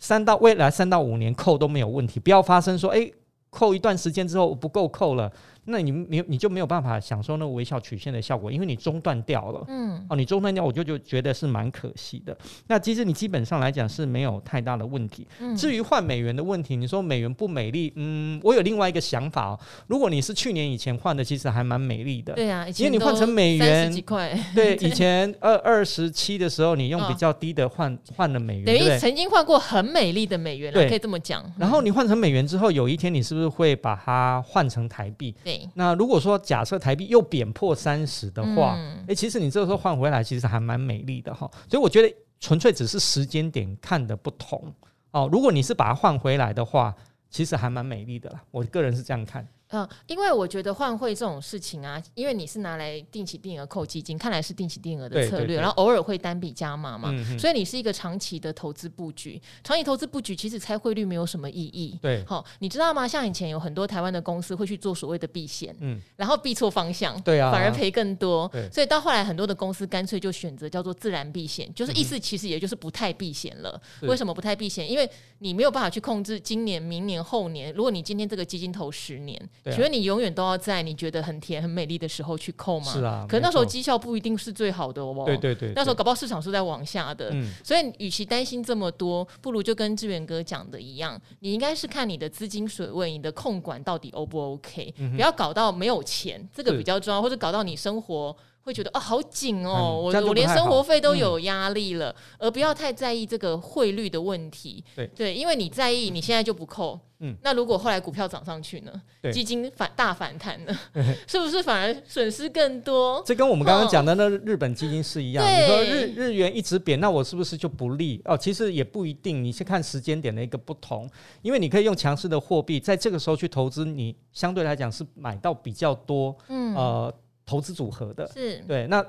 [0.00, 3.08] 三到未来三到五年扣都没有问题，不要发生说，哎，
[3.50, 5.32] 扣一段时间之后不够扣了，
[5.66, 9.64] 那你没有你就没有办法享受那个微笑曲线的效果，因为你中断掉了。
[9.68, 12.36] 嗯，哦，你中断掉，我就就觉得是蛮可惜的。
[12.66, 15.26] 那其实你基本上来讲是没有太大的问题。
[15.40, 19.60] 嗯，至于换美元的问题，你说美元不美丽，嗯，我有另外一个想法哦。
[19.86, 22.34] 如果你是去年以前换的，其实还蛮美丽的。
[22.34, 24.38] 对啊，因为你换成美元，几块。
[24.54, 31.44] 对， 以前二二十七的时候，你用比较低的换换了美元，等于曾经换过很美丽的美元了，可以这么讲。
[31.58, 35.34] 然后你换成美元之后，有一天你是不是会把它换成台币？
[35.42, 35.53] 对。
[35.74, 41.50] 那如果说假设台币又贬破三十的话，哎、嗯，其实你这个时候换回来，其实还蛮美丽的哈。
[41.68, 44.72] 所以我觉得纯粹只是时间点看的不同
[45.10, 45.28] 哦。
[45.32, 46.94] 如果你是把它换回来的话，
[47.30, 48.42] 其实还蛮美丽的啦。
[48.50, 49.46] 我个人是这样看。
[49.70, 59.40] 嗯，因为我觉得换汇这种事情啊，因为你是拿来定期定额扣基金，看来是定期定额的策略，对对对，然后偶尔会单笔加码嘛，嗯，所以你是一个长期的投资布局。
[59.64, 61.98] 长期投资布局其实猜汇率没有什么意义。
[62.00, 63.08] 对，好，你知道吗？
[63.08, 68.48] 像以前有很多台湾的公司会去做所谓的避险，嗯，然后避错方向，对啊，反而赔更多。
[68.52, 73.80] 对，所以到后来很多的公司干脆就选择叫做自然避险，就是意思其实也就是不太避险了。
[74.02, 74.88] 为什么不太避险？
[74.88, 77.72] 因为你没有办法去控制今年、明年、后年。
[77.74, 82.92] 如果你今天这个基金投十年，请问你永远都要在你觉得很甜、很美丽的时候去扣吗？
[82.92, 85.22] 是啊，可能那时候绩效不一定是最好的哦。
[85.24, 87.30] 对对对，那时候搞不好市场是在往下的。
[87.32, 98.36] 嗯，所以与其担心这么多，不如就跟志远哥讲的一样，你应该是看你的资金水位、你的控管到底 O 不 OK，嗯，不要搞到没有钱，这个比较重要，或者搞到你生活。
[98.64, 104.82] 会觉得啊、哦，好紧哦，我、嗯、我连生活费都有压力了、嗯，而不要太在意这个汇率的问题。
[104.96, 106.98] 对对，因为你在意，你现在就不扣。
[107.20, 108.92] 嗯，那如果后来股票涨上去呢？
[109.32, 110.76] 基金反大反弹呢？
[111.28, 113.22] 是不是反而损失更多？
[113.24, 115.44] 这跟我们刚刚讲的那日本基金是一样。
[115.44, 118.20] 哦、你说日日元一直贬，那我是不是就不利？
[118.24, 119.44] 哦，其实也不一定。
[119.44, 121.08] 你是看时间点的一个不同，
[121.42, 126.36] 因为你可以用强势的货币在这个时候去投资，你相对来讲是买到比较多。
[126.48, 127.14] 嗯，呃。
[127.46, 128.26] 投资组合的。
[128.32, 128.58] 是。
[128.66, 129.04] 对，那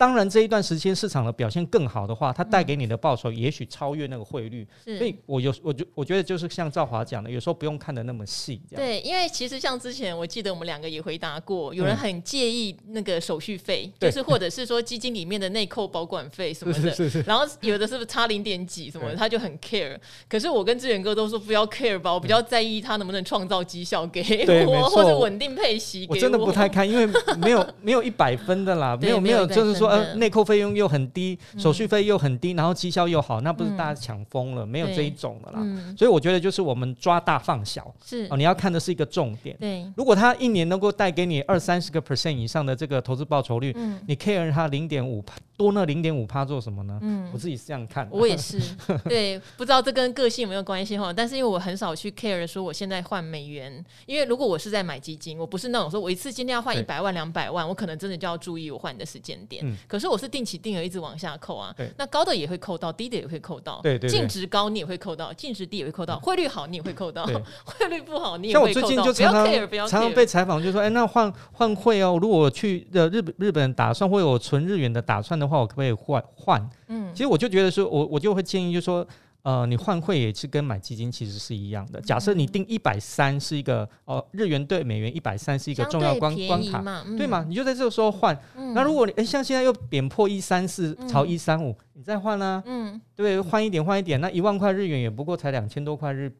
[0.00, 4.66] 当然这一段时间市场的表现更好的话，它带给你的报酬也许超越那个汇率。
[4.82, 8.62] 是，所以我有我觉我觉得就是像赵华讲的，有时候不用看的那么细。
[8.74, 19.98] 对，因为其实像之前我记得我们两个也回答过，有人很介意那个手续费、嗯，就是或者是说基金里面的内扣保管费什么的，是是是，然后有的是不是差零点几什么的，他就很 care。
[20.30, 24.22] 可是我跟志远哥都说不要 care 吧，我比较在意他能不能创造绩效给
[24.66, 26.14] 我，或者稳定配息给我。
[26.14, 30.70] 我真的不太看，因为没有没有一百分的啦， 没有没有，就是说呃内扣费用。
[30.70, 34.68] 又很低，手续费又很低，嗯、然后绩效又好，那不是大家抢疯了、嗯？
[34.68, 35.94] 没有这一种的啦、嗯。
[35.96, 39.56] 所以我觉得就是我们抓大放小，是哦，你要看的是一个重点。
[39.58, 45.22] 对，如果他一年能够带给你二三十个 percent 以上的这个投资报酬率，嗯、你 care 他零点五
[45.56, 46.98] 多那零点五趴做什么呢？
[47.02, 48.16] 嗯，我自己是这样看的。
[48.16, 48.60] 我也是，
[49.04, 51.12] 对，不知道这跟个性有没有关系哈？
[51.12, 59.76] 但是因为我很少去 care 说我现在换美元，因为如果我是在买基金，我不是那种说我一次今天要换一百万两百万，我可能真的就要注意我换的时间点、嗯。
[59.88, 61.30] 可是我是定期定额一直往下。
[61.40, 67.24] 扣啊，那高的也会扣到，低的也会扣到，对对，净值高你也会扣到，净值低也会扣到，汇率好你也会扣到，
[67.64, 68.80] 汇率不好你也会扣到。
[68.80, 76.70] 像我最近就常常常常被采访，就说，哎、欸，那换换汇哦，如果我去的日本日本打算或者我存日元的打算的话，我可不可以换换？
[76.88, 79.06] 嗯，其实我就觉得说，我我就会建议，就说。
[79.42, 82.00] 呃，你换汇也是跟买基金其实是一样的。
[82.00, 87.44] 假设你定一百三是一个哦、呃，日元兑美元一百三是一个重要关关卡，嗯，对吗？
[87.48, 88.38] 你就在这个时候换。
[88.56, 96.30] 嗯、那如果你哎，像现在又贬破一三四，朝一三五，你再换啊，嗯，对，换一点换一点，那一万块日元也不过才两千多块日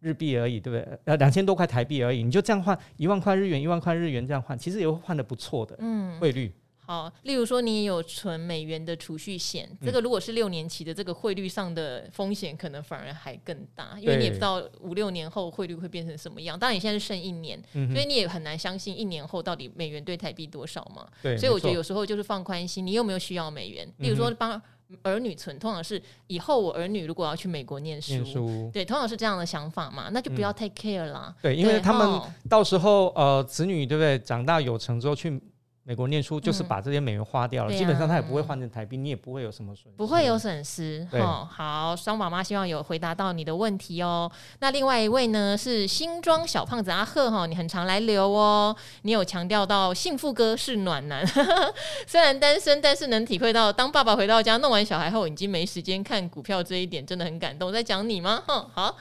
[0.00, 0.98] 日币而已，对不对？
[1.04, 6.52] 呃，两千多块台币而已，你就这样换一万块日元，一万块日元这样换，其实也会换的不错的，嗯，汇率。
[6.90, 16.58] 好，例如说你也有存美元的储蓄险，这个如果是六年期的，这个汇率上的风险可能反而还更大，因为你也不知道五六年后汇率会变成什么样。
[16.58, 21.06] 当然你现在是剩一年，所以你也很难相信一年后到底美元兑台币多少嘛。
[21.38, 23.86] 所以我觉得有时候就是放宽心，你有没有需要美元？
[23.98, 24.60] 例如说帮
[25.04, 31.32] 儿女存，通常是以后我儿女如果要去美国念书，念书对，通常是这样的想法嘛，那就不要 take care 啦。
[31.40, 34.18] 对，因为他们到时候呃子女对不对？
[34.18, 35.40] 长大有成之后去。
[35.90, 41.04] 美国念书就是把这些美元花掉了，嗯、基本上他也不会换成台币，你也不会有什么损失，不会有损失。
[41.14, 44.30] 哦，好，双宝妈希望有回答到你的问题哦。
[44.60, 51.26] 那另外一位呢是新装小胖子阿赫哈，你很常来留哦，你有强调到幸福哥是暖男，
[52.06, 57.72] 虽然单身，但是能体会到当爸爸回到家弄完小孩后已经没时间看股票这一点，真的很感动。
[57.72, 58.40] 在讲你吗？
[58.46, 58.96] 哼，好。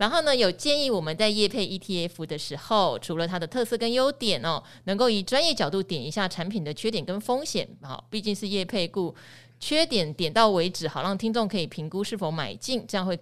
[0.00, 7.68] 然后呢，有建议我们在业配 ETF 的时候，除了它的特色跟优点哦，能够以专业角度点一下产品的缺点跟风险。
[7.82, 9.14] 好，毕竟是业配故，
[9.60, 13.18] 缺点点到为止，好让听众可以评估是否买进，这样会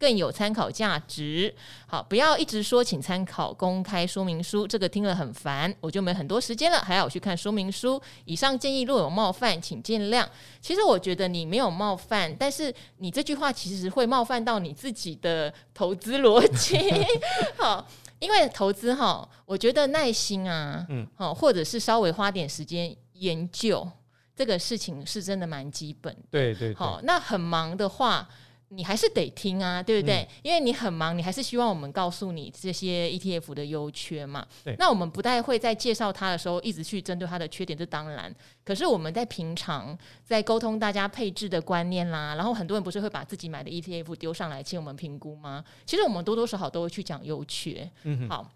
[0.00, 1.54] 更有参考价值。
[1.86, 8.00] 好，不要一直说请参考公开说明书，这个听了很烦，我就没很多时间了，还要我去看说明书。
[8.24, 10.26] 以上建议若有冒犯，请见谅。
[10.62, 16.78] 其实我觉得你没有冒犯，但是你这句话其实会冒犯到你自己的投资逻辑。
[17.62, 17.86] 好，
[18.20, 23.86] 因为投资哈，我觉得耐心啊，嗯，好，或者是稍微花点时间研究
[24.34, 26.22] 这个事情是真的蛮基本的。
[26.30, 28.26] 对对，对，好，那很忙的话。
[28.72, 30.22] 你还是得听啊，对不对？
[30.22, 34.46] 嗯、因为你很忙，你还是希望我们告诉你这些 ETF 的优缺嘛。
[34.64, 34.76] 对。
[34.78, 38.32] 那我们不太会在介绍它的时候一直去针对它的缺点，这当然。
[38.64, 45.64] 可是我们在平常在沟通大家配置的观念啦，然后很多人不是会把自己买的 ETF 丢上来请我们评估吗？
[45.84, 47.90] 其实我们多多少少都会去讲优缺。
[48.04, 48.28] 嗯哼。
[48.28, 48.50] 好。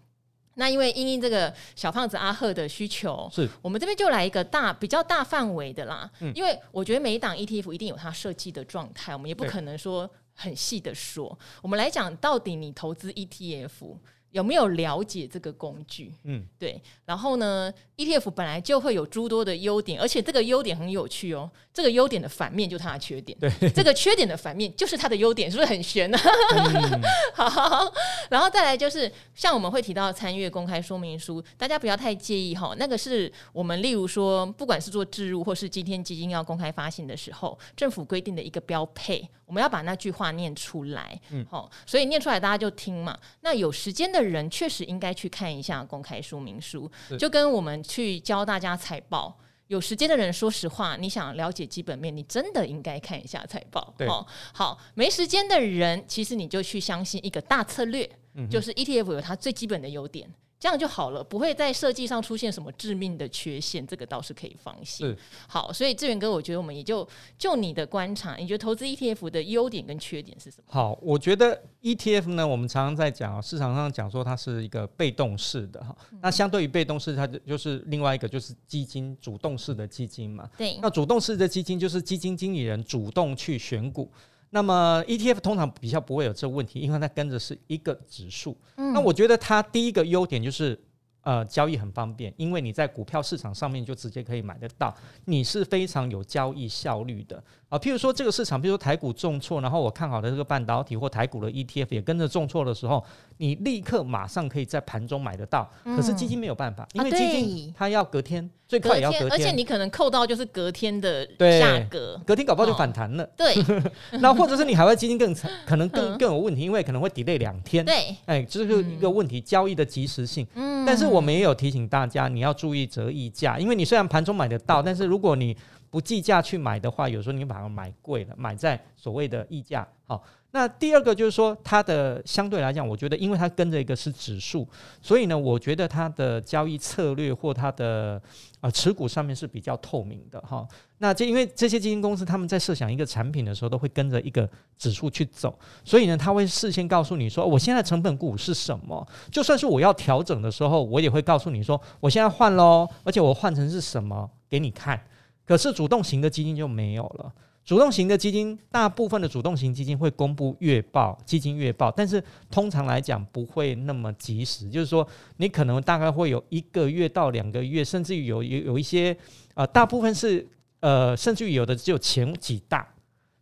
[0.55, 6.09] 那因为因应这个小胖子阿赫的需求，是我们这边就来一个大比较大范围的啦。
[6.19, 11.37] 嗯，因为我觉得每一档 ETF 一定有它设计的状态，我们也不可能说很细的说。
[11.61, 13.97] 我们来讲到底你投资 ETF。
[14.35, 16.13] 有没有了解这个工具？
[16.25, 16.81] 嗯，对。
[17.05, 21.49] 然后呢，ETF 本来就会有诸多的优点，而且这个优点很有趣哦。
[21.73, 23.49] 这个优点的反面就是它的缺点，对。
[23.71, 26.17] 这个缺点的反面就是它的优点，是不是很悬呢？
[26.53, 27.01] 嗯、
[27.33, 27.89] 好，
[28.29, 32.75] 然后再来就是像我们会提到参阅公开说明书，大家不要太介意哈。
[32.77, 41.17] 那个是我们例如说，不管是做置入或是今天基金要公开发行的时候，政府规定的一个标配，我们要把那句话念出来。
[41.29, 43.17] 嗯，好，所以念出来大家就听嘛。
[43.39, 44.24] 那有时间的。
[44.25, 49.37] 人确实应该去看一下公开说明书，就跟我们去教大家财报。
[49.67, 53.93] 有时间的人，说实话，你想了解基本面，你真的应该看一下财报。
[53.97, 58.07] 对，哦，好，没时间的人，其实你就去相信一个大策略，
[58.49, 60.29] 就是 ETF 有它最基本的优点。
[60.57, 65.05] 这样就好了，不会在设计上出现什么致命的缺陷，这个倒是可以放心。
[65.05, 70.73] 是好，所以志远哥，我觉得我们也就就你的观察，你觉得投资 ETF 的优点跟缺点是什么？
[70.73, 80.49] 好，我觉得 ETF 呢，我们常常在讲市场上讲说它是一个被动式的哈，嗯、那相对于被动式，它就是另外一个就是基金主动式的基金嘛。
[80.57, 84.09] 对，那主动式的基金就是基金经理人主动去选股。
[84.51, 88.55] 那么 ETF 通常比较不会有这个问题，因为它跟着是一个指数。
[88.77, 90.79] 嗯、那我觉得它第一个优点就是，
[91.21, 97.43] 呃，交易很方便，因为你在股票市场上面就直接可以买得到，你是非常有交易效率的。
[97.67, 103.03] 啊，譬如说这个市场，譬如说台股重挫，然后我看好的这个半导体或台股的 ETF 也跟着重挫的时候，
[103.37, 105.69] 你立刻马上可以在盘中买得到。
[105.83, 113.25] 可是基金没有办法，因为基金它要隔天，最快也要隔天，而且你可能扣到就是隔天的价格，隔天搞不好就反弹了。
[113.37, 113.53] 对，
[114.19, 117.83] 那或者是你海外基金更可能更更有问题，因为可能会 delay 两天。
[117.83, 120.45] 对，哎，这是一个问题，交易的及时性。
[120.55, 125.55] 嗯，但是我们也有提醒大家，你要注意折溢价，因为你虽然盘中买得到，但是如果你
[125.89, 129.87] 不计价去买的话，有时候你把它买贵了，买在所谓的溢价。
[130.07, 130.21] 好，
[130.55, 134.65] 那第二个就是说，它的相对来讲，我觉得因为它跟着一个是指数，
[135.01, 138.21] 所以呢，我觉得它的交易策略或它的
[138.61, 140.65] 呃持股上面是比较透明的哈。
[140.99, 154.97] 那这因为这些基金公司他们在设想一个产品的时候，都会跟着一个指数去走，所以呢，他会事先告诉你说，我现在成本股是什么，就算是我要调整的时候，我也会告诉你说，我现在换喽，而且我换成是什么给你看。
[155.45, 157.29] 可是主动型的基金就没有了。
[157.65, 164.69] 主动型的基金，大部分的主动型基金会公布月报、基金月报，但是通常来讲不会那么及时。
[164.69, 165.05] 就是说，
[165.37, 169.17] 你可能大概会有一个月到两个月，甚至于有有有一些，
[169.55, 170.47] 呃，大部分是
[170.79, 172.87] 呃，甚至于有的只有前几大，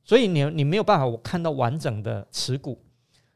[0.05, 2.81] 所以你你没有办法我看到完整的持股。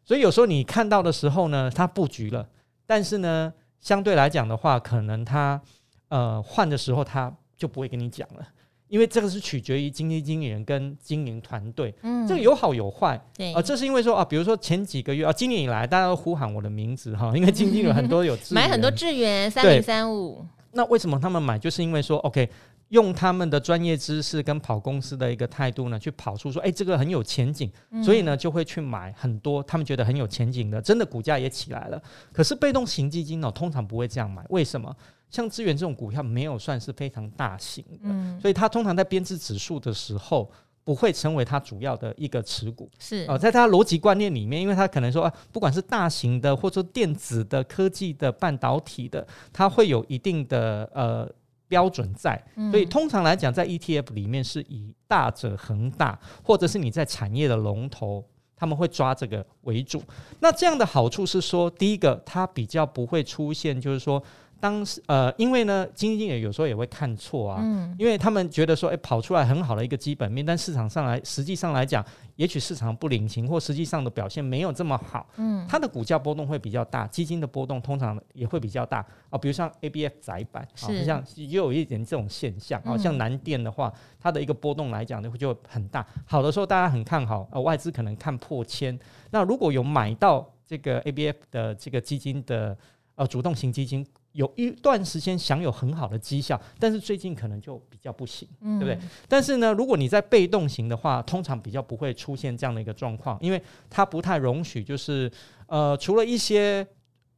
[0.05, 2.47] 所以有时候你看到的时候呢，它布局了，
[2.85, 5.61] 但是呢，相对来讲的话，可能它
[6.07, 8.47] 呃换的时候它就不会跟你讲了。
[8.89, 13.53] 因为这个是取决于基金经理人跟经营团队，嗯，这个有好有坏，对。
[13.53, 21.59] 啊，这是因为说啊，比如说前几个月啊，今年以来大家都呼喊我的名字哈， 因为基金经理很多有买很多智源三零三五，那为什么他们买？
[21.59, 22.49] 就是因为说，OK，
[22.89, 27.69] 用他们的专业知识跟跑公司的一个态度呢，去跑出说，哎，这个很有前景，
[28.01, 32.01] 所以呢就会去买很多他们觉得很有前景的，真的股价也起来了。
[32.31, 34.95] 可是被动型基金呢，通常不会这样买，为什么？
[35.29, 40.49] 像资源这种股票没有算是非常大型的，嗯，所以它通常在编制指数的时候
[40.83, 42.89] 不会成为它主要的一个持股。
[42.97, 51.29] 是啊，在它逻辑观念里面，因为它可能说啊，不管是大型的或者说电子的、科技的、半导体的，它会有一定的呃
[51.67, 52.41] 标准在。
[52.71, 58.23] 所以通常来讲，在 ETF 里面是以大者恒大，或者是你在产业的龙头。
[58.59, 60.01] 他们会抓这个为主，
[60.39, 64.19] 那这样的好处是说，第一个，它比较不会出现，就是说
[64.59, 72.03] 当时呃，因为呢，基金经理有时候也会看错啊，嗯，因为他们觉得说，哎，跑出来很好的一个基本面，但市场上来实际上来讲，
[72.35, 79.05] 也许市场不领情，或实际上的表现没有这么好，嗯，它的股价波动会比较大，基金的波动通常也会比较大。
[79.29, 88.97] 啊，比如像 ABF 窄板，好像也有一点这种现象啊，像南电的话，它的一个波动来讲呢，就很大，好的时候大家很看好，呃，外资可能看破千，
[89.31, 92.77] 那如果有买到这个 ABF 的这个基金的
[93.15, 94.05] 呃主动型基金。
[94.37, 99.09] 有一段时间享有很好的绩效，但是最近可能就比较不行，嗯、对不对？
[99.27, 103.59] 但是呢，如果你在被动型的话，通常比较不会出现这样的一个状况，因为
[103.89, 105.29] 它不太容许，就是
[105.65, 106.85] 呃，除了一些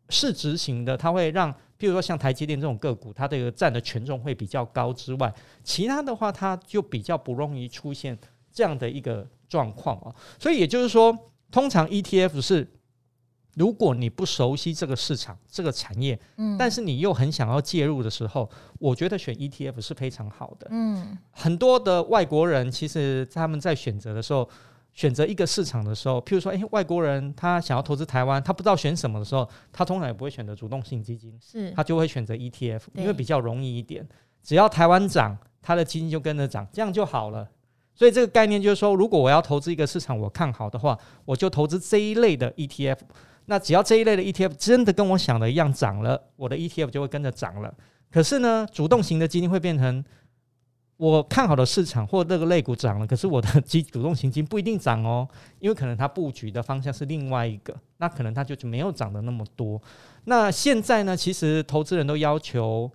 [0.10, 5.34] 市值型的，它会让，譬如说像台积电这种个股，它这个占的权重会比较高之外，
[5.64, 8.18] 其他的话，它就比较不容易出现
[8.52, 10.14] 这样的一个状况啊。
[10.38, 11.18] 所以也就是说，
[11.50, 12.68] 通常 ETF 是。
[13.60, 18.50] 如果你不熟悉这个市场、这个产业，嗯，但是你又很想要介入的时候，
[18.80, 20.68] 我觉得选 ETF 是非常好的。
[20.70, 24.50] 嗯，很多的外国人其实他们在选择的时候，
[24.94, 34.08] 选择一个市场的时候，譬如说，诶，外国人他想要投资台湾，他不知道选什么的时候，他通常也不会选择主动性基金，是，他就会选择 ETF，因为比较容易一点。
[34.42, 37.46] 只要台湾涨，他的基金就跟着涨，这样就好了。
[37.94, 43.00] 所以这个概念就是说，如果我要投资一个市场，我看好的话，我就投资这一类的 ETF。
[43.50, 47.74] 那只要这一类的 ETF 真的跟我想的一样涨了，我的 ETF 就会跟着涨了。
[48.12, 50.06] 可是呢，主动型的基金会变成
[50.98, 55.28] 我看好的市场或这个类股涨了，可是我的基主动型基金不一定涨哦，
[55.58, 59.82] 因为可能它布局的方向是另外一个，那可能它就没有涨得那么多。
[60.26, 62.92] 那现在呢，其实投资人都要求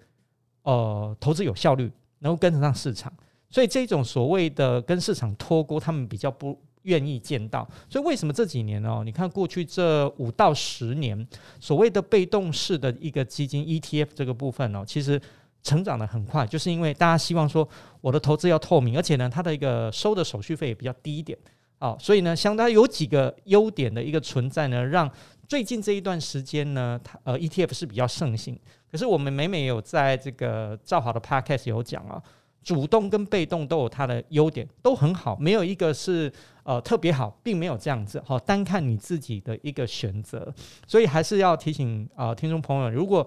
[0.63, 1.91] 呃投资有效率，
[2.21, 3.13] 能够跟得上市场，
[3.51, 6.57] 所以这种所谓的跟市场脱钩，他们比较不。
[6.85, 9.03] 愿意见到，所以为什么这几年哦？
[9.05, 11.26] 你看过去这五到十年，
[11.61, 15.20] 所谓的被动式的一个基金 ETF 这个部分哦，其实
[15.62, 17.68] 成长得很快，就是因为大家希望说
[18.01, 21.39] 我的投资要透明，而且呢，它的一个收的手续费也比较低一点
[21.78, 25.11] 哦，所以呢，相当有几个优点的一个存在呢，让
[25.49, 28.59] 最近这一段时间呢，它呃 ETF 是比较盛行。
[28.91, 32.22] 可是我们每每有在这个造好的 Podcast 有讲啊。
[32.62, 36.32] 主动跟被动都有它的优点，都很好，没有一个是
[36.65, 38.21] 呃特别好，并没有这样子。
[38.27, 40.53] 好，单看你自己的一个选择，
[40.87, 43.27] 所以还是要提醒啊、呃，听众朋友，如果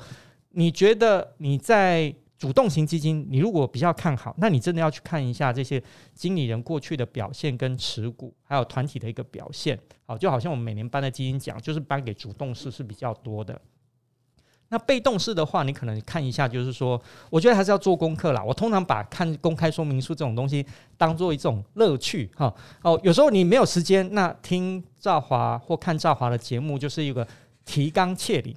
[0.50, 5.82] 你觉得你在主动型基金，你如果比较看好，那你真的要去看一下这些
[6.14, 9.80] 经理人过去的表现跟持股，还有团体的一个表现。
[10.06, 13.60] 好，就好像我们每年颁的基金奖，就是颁给主动式是比较多的。
[14.70, 18.44] 那被动式的话，你可能看一下，就是说，我觉得还是要做功课啦。
[18.44, 20.66] 我通常把看公开说明书这种东西
[20.98, 22.54] 当做一种乐趣哈。
[22.82, 27.26] 哦，有时候你没有时间，那听赵华或看赵华的节目，就是一个
[27.66, 28.56] 提纲挈领，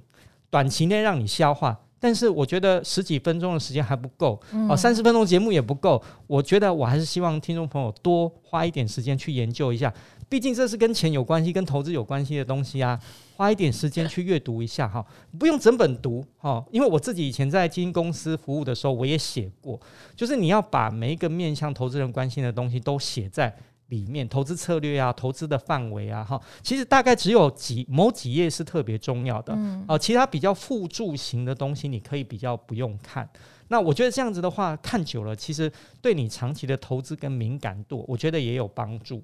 [0.49, 1.79] 短期内让你消化。
[2.03, 4.37] 但是我觉得十几分钟的时间还不够，
[4.67, 6.01] 哦，三十分钟节目也不够。
[6.25, 9.93] 我觉得我还是希望听众朋友多花一点时间去研究一下，
[10.31, 12.97] 毕竟这是跟钱有关系、跟投资有关系的东西啊。
[13.35, 15.05] 花一点时间去阅读一下哈，
[15.37, 19.77] 不用整本读哈，因为我自己以前在基金公司服务的时候，我也写过，
[20.15, 23.53] 就是你要把每一个面向投资人关心的东西都写在
[23.87, 33.27] 里面，投资策略啊，投资的范围啊，哈，其实大概只有几某几页是特别重要的，嗯，哦，其他比较辅助型的东西你可以比较不用看。
[33.67, 39.23] 那我觉得这样子的话，看久了，其实对你长期的投资跟敏感度，我觉得也有帮助。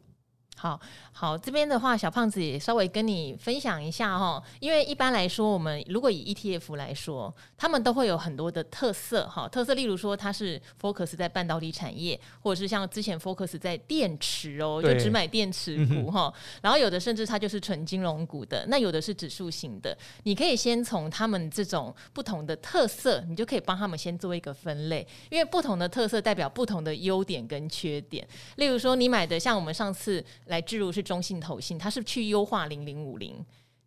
[0.57, 0.79] 好
[1.11, 30.23] 好，这边的话，小胖子也稍微跟你分享一下哈，因为一般来说，我们如果以 ETF 来说，他们都会有很多的特色哈，特色例如说它是 focus 在半导体产业，或者是像之前 focus 在电池哦，就只买电池股哈，然后有的甚至它就是纯金融股的，那有的是指数型的，你可以先从他们这种不同的特色，你就可以帮他们先做一个分类，因为不同的特色代表不同的优点跟缺点，例如说你买的像我们上次。
[30.47, 33.45] 来置入是中性投信，它是去优化零零五零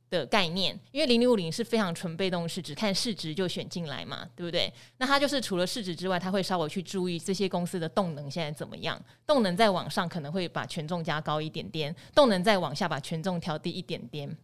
[0.09, 4.73] 的概念，因为零零五零是非常纯被动式，只看市值就选进来嘛，对不对？
[4.99, 14.37] 那它就是除了市值之外，它会稍微去注意这些公司的动能现在怎么样，动能再往上可能会把权重加高一点点，动能再往下把权重调低一点点。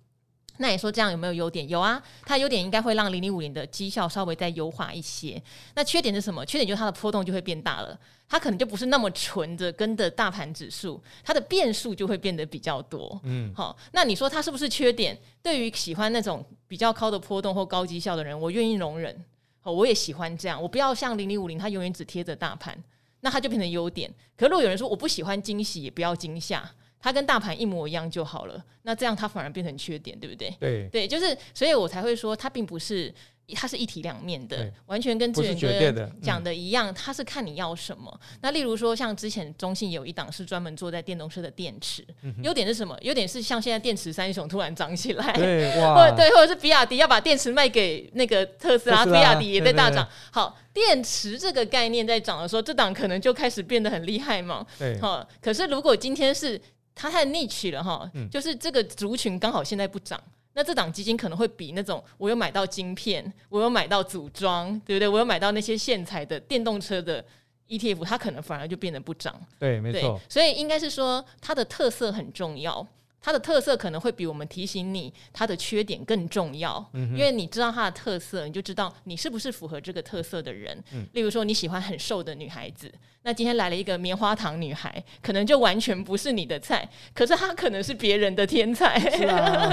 [0.58, 1.68] 那你说这样有没有优点？
[1.68, 5.42] 有啊，它优点应该会让零零五零的绩效稍微再优化一些。
[5.74, 6.44] 那缺点是什么？
[6.46, 7.98] 缺点就是它的波动就会变大了，
[8.28, 13.20] 它可能就不是那么纯的跟着大盘指数，它的变数就会变得比较多。
[13.24, 15.18] 嗯，好，那你说它是不是缺点？
[15.42, 19.24] 对于喜欢那种比较高的波动或高绩效的人，我愿意容忍。
[19.60, 22.76] 好，我也喜欢这样，我不要像零零五零，它永远只贴着大盘，
[23.20, 24.08] 那它就变成优点。
[24.36, 26.68] 可是如果有人说我不喜欢惊喜，也不要惊吓。
[27.00, 30.54] 它跟大盘一模一样就好了，那这样它反而变成缺点，对不对？
[30.58, 33.12] 对，对，就是，所以我才会说它并不是
[33.54, 38.20] 它是一体两面的，完全跟志远哥讲的一样，它、嗯、是看你要什么。
[38.40, 42.04] 那例如说，像之前中信有一档是专门做在电动车的电池，
[42.42, 42.98] 优、嗯、点是什么？
[43.02, 45.72] 优点是像现在电池三雄突然涨起来，对
[46.16, 50.08] 对，或者是比亚迪要把电池卖给那个特斯拉，斯拉比亚迪也在大涨。
[50.32, 54.66] 好，电池这个概念在涨的时候，这档可能就开始变得很厉害嘛。
[54.76, 56.60] 对，好，可是如果今天是
[56.96, 60.20] 它太 niche 了哈，就是这个族群刚好现在不涨。
[60.54, 65.06] 那这档基金可能会比那种我有买到晶片，我有买到组装，对不对？
[65.06, 67.22] 我有买到那些线材的电动车的
[67.68, 69.38] ETF，它可能反而就变得不涨。
[69.58, 70.18] 对，没错。
[70.30, 72.84] 所以应该是说它的特色很重要，
[73.20, 76.84] 它的特色可能会比我们提醒你它的缺点更重要。
[76.92, 80.82] 嗯，因为你知道它的特色，你就知道你是不是符合这个特色的人。
[80.92, 82.92] 嗯，例如说你喜欢很瘦的女孩子。
[83.22, 89.00] 那今天来了一个棉花糖女孩，可能就完全不是你的菜，可是她可能是别人的天菜。
[89.10, 89.68] 是啊，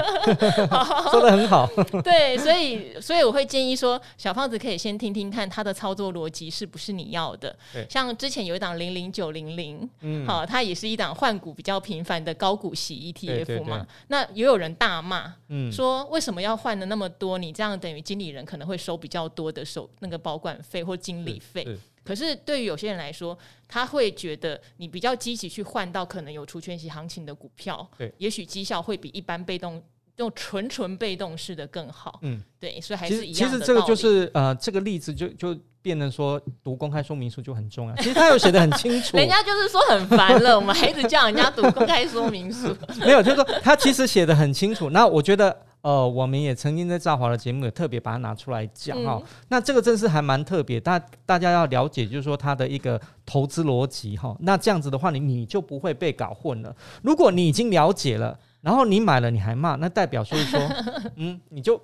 [1.12, 1.64] 说的很好。
[2.02, 7.56] 对，所以所以我会建议说，小胖子可以先听听看他的操作逻辑是不是你要的。
[7.72, 13.43] 对，像之前有一档零零九零零，嗯，好，它也是一档换股比较频繁的高股息 ETF
[14.08, 17.38] 那也有人大骂，嗯，说为什么要换的那么多？
[17.38, 21.66] 你这样等于经理人可能会收比较多的收那个保管费或经理费。
[22.02, 23.36] 可是对于有些人来说，
[23.66, 29.82] 他会觉得你比较积极去换到可能有除权息行情的股票，对，也许绩效会比一般被动
[30.16, 32.18] 用纯纯被动式的更好。
[32.22, 33.32] 嗯，对，所以还是一。
[33.32, 37.96] 其实这个就是呃，这个例子就就变成说读公开说明书就很重要。
[38.02, 42.76] 其实他有写的很清楚，人家就是说很烦了，我们还一直叫人家读公开说明书。
[43.00, 44.90] 没有，就是说他其实写的很清楚。
[44.90, 45.56] 那我觉得。
[45.84, 49.26] 呃，我们也曾经在赵华的节目也特别把它拿出来讲哈、嗯。
[49.48, 54.34] 那这个真是还蛮特别，大大家要了解，就是说它的一个投资逻辑哈。
[54.40, 56.74] 那这样子的话，你你就不会被搞混了。
[57.02, 60.58] 如果你已经了解了，然后你买了你还骂，那代表所以说，
[61.16, 61.78] 嗯，你就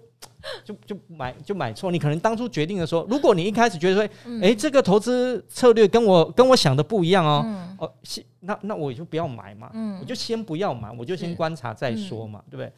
[0.65, 1.91] 就就买就买错。
[1.91, 7.93] 你可能当初决定的时候，如果你一开始觉得说，哎、嗯欸，这个投资策略跟我跟我想的不一样哦，嗯、哦。
[8.43, 12.73] 那那我就不要买嘛，嗯，我就先不要买，我就先观察再说嘛，嗯、对不对？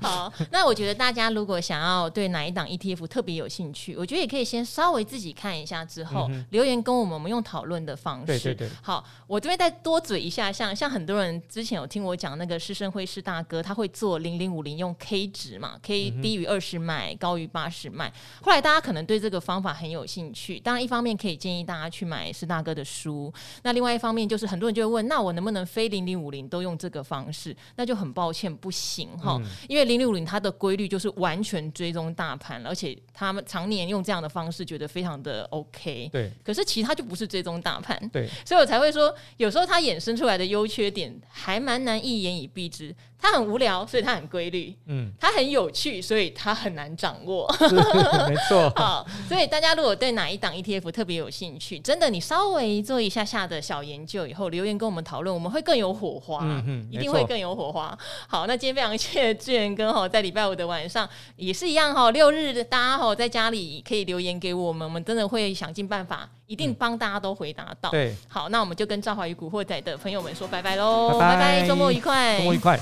[0.00, 8.26] 好，好，那我觉得大家如果想要对哪一档 ETF 特别有兴趣，我觉得也可以先稍微自己看一下，之后、嗯、留言跟我们，我们用讨论的方式。
[8.26, 8.70] 对对对。
[8.80, 18.10] 好，我这边再多嘴一下，像像很多人之前有听我讲那个施升辉施大哥，他会做零零五零用 K 值嘛，K 低于二十买，高于八十卖。
[18.40, 23.30] 后来大家可能对这个方法很有兴趣，当然一方面可以建议大家去买施大哥的书，
[23.62, 24.22] 那另外一方面。
[24.22, 27.54] 就是很多人就会问，那我能不能非零零五零都用这个方式？
[27.76, 36.08] 那就很抱歉，不行哈、嗯，因为零零五零它的规律就是完全追踪大盘，而且他们常年用这样的方式，觉得非常的 OK。
[36.12, 38.08] 对，可是其他就不是追踪大盘。
[38.10, 42.94] 对，所以我才会说，有时候它衍生出来的优缺点还蛮难一言以蔽之。
[43.18, 44.74] 它很无聊，所以它很规律。
[44.86, 47.46] 嗯，它很有趣，所以它很难掌握。
[48.28, 48.70] 没错。
[48.76, 56.40] 好，所以大家如果对哪一档 ETF 特别有兴趣，真的你稍微做一下下的小研究以后，留言跟我们讨论，我们会更有火花。
[56.42, 57.96] 嗯嗯，一定会更有火花。
[58.28, 67.90] 好，那今天非常谢谢志远哥哈，在礼拜五的晚上也是一样哈，六日的大家哈在家里可以留言给我们，我们真的会想尽办法，一定帮大家都回答到。
[67.90, 72.78] 对，好，那我们就跟赵华与古惑仔的朋友们说拜拜喽，拜拜，周末愉快，周末愉快。